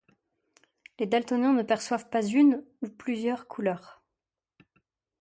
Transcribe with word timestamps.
Les 0.97 1.05
daltoniens 1.05 1.53
ne 1.53 1.61
perçoivent 1.61 2.09
pas 2.09 2.23
une 2.25 2.65
ou 2.81 2.89
plusieurs 2.89 3.47
couleurs. 3.47 4.01